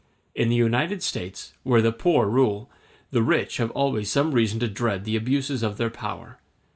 [0.33, 2.71] In the United States, where the poor rule,
[3.11, 6.39] the rich have always some reason to dread the abuses of their power.